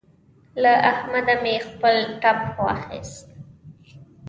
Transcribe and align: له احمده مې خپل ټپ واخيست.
له 0.61 0.73
احمده 0.91 1.35
مې 1.43 1.55
خپل 1.67 1.95
ټپ 2.21 2.39
واخيست. 2.65 3.27